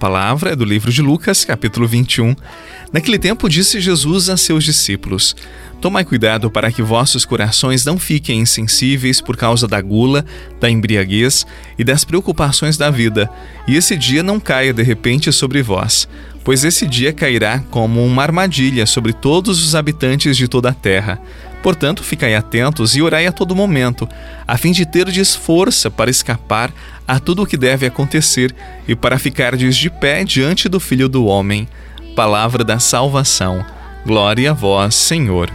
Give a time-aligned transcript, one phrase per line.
[0.00, 2.34] Palavra é do livro de Lucas, capítulo 21.
[2.90, 5.36] Naquele tempo disse Jesus a seus discípulos:
[5.78, 10.24] Tomai cuidado para que vossos corações não fiquem insensíveis por causa da gula,
[10.58, 11.46] da embriaguez
[11.78, 13.28] e das preocupações da vida,
[13.68, 16.08] e esse dia não caia de repente sobre vós,
[16.42, 21.20] pois esse dia cairá como uma armadilha sobre todos os habitantes de toda a terra.
[21.62, 24.08] Portanto, ficai atentos e orai a todo momento,
[24.46, 26.72] a fim de terdes força para escapar
[27.06, 28.54] a tudo o que deve acontecer
[28.88, 31.68] e para ficardes de pé diante do Filho do Homem.
[32.16, 33.64] Palavra da salvação.
[34.06, 35.50] Glória a vós, Senhor.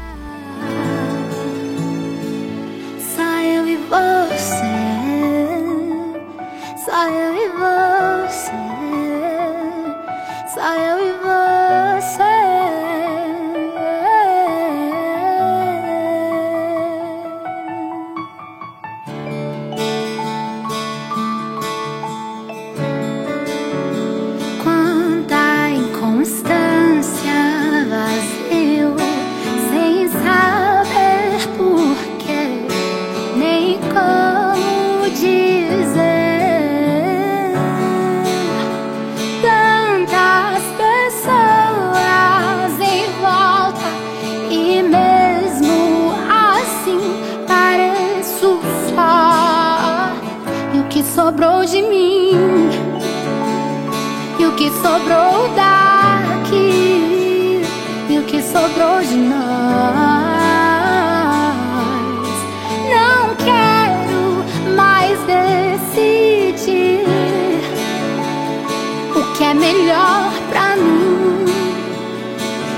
[69.96, 71.46] Melhor pra mim.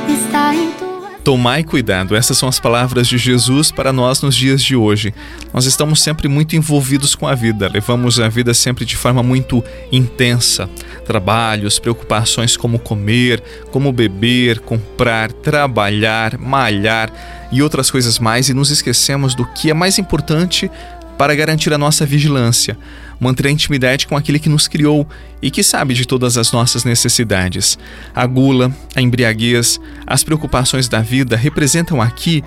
[0.07, 0.77] Está em
[1.23, 5.13] Tomai cuidado, essas são as palavras de Jesus para nós nos dias de hoje.
[5.53, 9.61] Nós estamos sempre muito envolvidos com a vida, levamos a vida sempre de forma muito
[9.91, 10.69] intensa.
[11.05, 17.11] Trabalhos, preocupações como comer, como beber, comprar, trabalhar, malhar
[17.51, 20.71] e outras coisas mais, e nos esquecemos do que é mais importante
[21.17, 22.77] para garantir a nossa vigilância,
[23.19, 25.07] manter a intimidade com aquele que nos criou
[25.41, 27.77] e que sabe de todas as nossas necessidades.
[28.13, 32.43] A gula, a embriaguez, as preocupações da vida representam aqui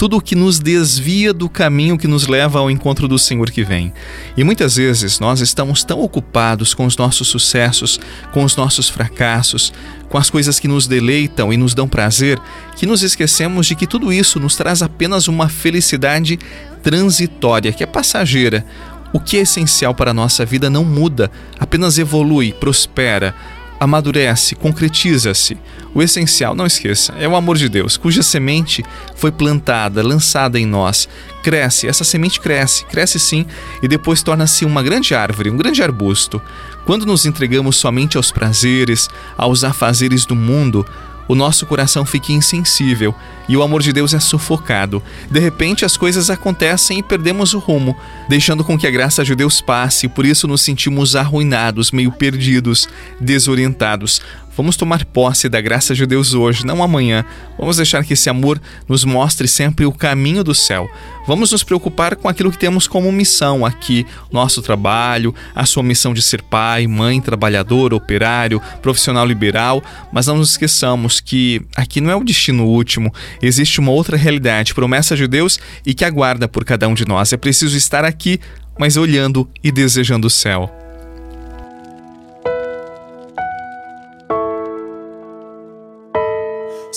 [0.00, 3.62] tudo o que nos desvia do caminho que nos leva ao encontro do Senhor que
[3.62, 3.92] vem.
[4.34, 8.00] E muitas vezes nós estamos tão ocupados com os nossos sucessos,
[8.32, 9.70] com os nossos fracassos,
[10.08, 12.40] com as coisas que nos deleitam e nos dão prazer,
[12.76, 16.38] que nos esquecemos de que tudo isso nos traz apenas uma felicidade
[16.82, 18.64] transitória, que é passageira.
[19.12, 23.34] O que é essencial para a nossa vida não muda, apenas evolui, prospera,
[23.80, 25.56] amadurece, concretiza-se.
[25.94, 28.84] O essencial, não esqueça, é o amor de Deus, cuja semente
[29.16, 31.08] foi plantada, lançada em nós.
[31.42, 33.46] Cresce, essa semente cresce, cresce sim,
[33.82, 36.40] e depois torna-se uma grande árvore, um grande arbusto.
[36.84, 40.86] Quando nos entregamos somente aos prazeres, aos afazeres do mundo,
[41.30, 43.14] o nosso coração fica insensível
[43.48, 45.00] e o amor de Deus é sufocado.
[45.30, 47.96] De repente, as coisas acontecem e perdemos o rumo,
[48.28, 52.88] deixando com que a graça de Deus passe, por isso nos sentimos arruinados, meio perdidos,
[53.20, 54.20] desorientados.
[54.60, 57.24] Vamos tomar posse da graça de Deus hoje, não amanhã.
[57.58, 60.86] Vamos deixar que esse amor nos mostre sempre o caminho do céu.
[61.26, 66.12] Vamos nos preocupar com aquilo que temos como missão aqui, nosso trabalho, a sua missão
[66.12, 69.82] de ser pai, mãe, trabalhador, operário, profissional liberal,
[70.12, 73.10] mas não nos esqueçamos que aqui não é o destino último,
[73.40, 77.32] existe uma outra realidade, promessa de Deus e que aguarda por cada um de nós.
[77.32, 78.38] É preciso estar aqui,
[78.78, 80.70] mas olhando e desejando o céu.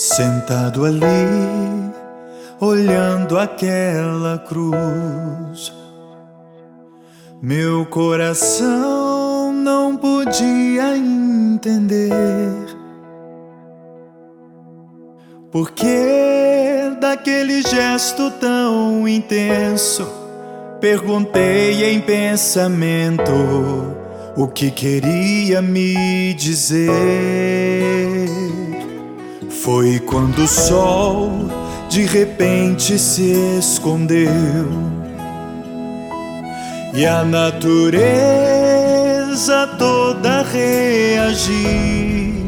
[0.06, 1.00] Sentado ali,
[2.60, 5.72] olhando aquela cruz,
[7.40, 12.10] meu coração não podia entender.
[15.50, 20.06] Porque daquele gesto tão intenso,
[20.82, 23.32] perguntei em pensamento
[24.36, 27.63] o que queria me dizer.
[29.64, 31.48] Foi quando o sol
[31.88, 34.28] de repente se escondeu
[36.92, 37.56] e a natureza
[39.78, 42.44] toda reagir,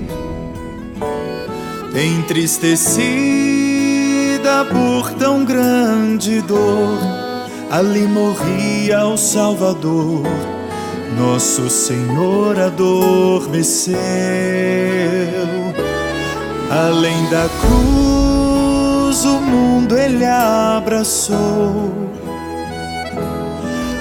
[1.95, 6.99] entristecida por tão grande dor,
[7.71, 10.21] ali morria o Salvador.
[11.19, 13.97] Nosso Senhor adormeceu,
[16.71, 22.07] além da cruz, o mundo ele abraçou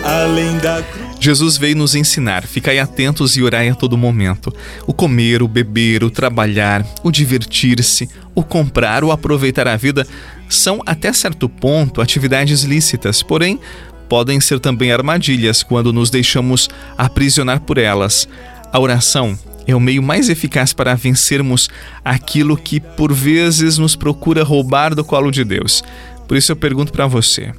[0.06, 0.84] além da
[1.20, 4.54] Jesus veio nos ensinar, ficai atentos e orai a todo momento.
[4.86, 10.06] O comer, o beber, o trabalhar, o divertir-se, o comprar, o aproveitar a vida
[10.48, 13.60] são, até certo ponto, atividades lícitas, porém,
[14.08, 18.28] podem ser também armadilhas quando nos deixamos aprisionar por elas.
[18.72, 19.36] A oração
[19.68, 21.70] é o meio mais eficaz para vencermos
[22.04, 25.84] aquilo que por vezes nos procura roubar do colo de Deus.
[26.28, 27.54] Por isso eu pergunto para você: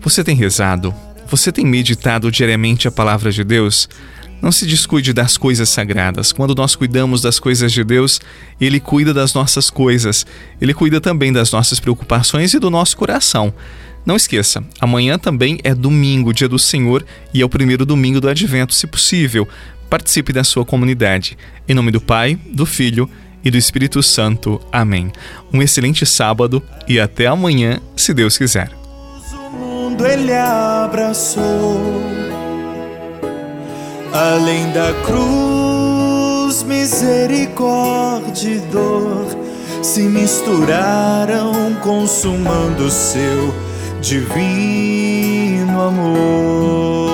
[0.00, 0.94] você tem rezado?
[1.28, 3.88] Você tem meditado diariamente a palavra de Deus?
[4.42, 6.30] Não se descuide das coisas sagradas.
[6.30, 8.20] Quando nós cuidamos das coisas de Deus,
[8.60, 10.26] Ele cuida das nossas coisas.
[10.60, 13.54] Ele cuida também das nossas preocupações e do nosso coração.
[14.04, 18.28] Não esqueça, amanhã também é domingo, dia do Senhor, e é o primeiro domingo do
[18.28, 19.48] Advento, se possível.
[19.94, 21.38] Participe da sua comunidade.
[21.68, 23.08] Em nome do Pai, do Filho
[23.44, 24.60] e do Espírito Santo.
[24.72, 25.12] Amém.
[25.52, 28.70] Um excelente sábado e até amanhã, se Deus quiser
[29.94, 32.02] mundo ele abraçou.
[34.12, 39.26] Além da cruz, misericórdia e dor
[39.82, 43.54] se misturaram, consumando seu
[44.00, 47.13] divino amor.